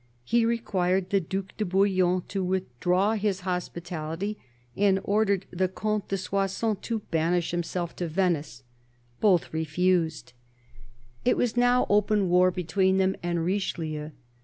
He 0.23 0.45
required 0.47 1.11
the 1.11 1.19
Due 1.21 1.45
de 1.59 1.63
Bouillon 1.63 2.23
to 2.27 2.43
withdraw 2.43 3.13
his 3.13 3.41
hospitality, 3.41 4.35
and 4.75 4.99
ordered 5.03 5.45
the 5.51 5.67
Comte 5.67 6.07
de 6.07 6.17
Soissons 6.17 6.79
to 6.81 7.01
banish 7.11 7.51
himself 7.51 7.95
to 7.97 8.09
278 8.09 8.63
CARDINAL 9.21 9.37
DE 9.37 9.43
RICHELIEU 9.43 9.51
Venice. 9.51 9.51
Both 9.51 9.53
refused. 9.53 10.33
It 11.23 11.37
was 11.37 11.55
now 11.55 11.85
open 11.87 12.29
war 12.29 12.49
between 12.49 12.97
them 12.97 13.15
and 13.21 13.45
Richelieu. 13.45 14.09